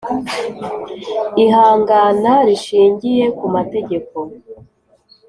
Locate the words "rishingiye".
2.47-3.23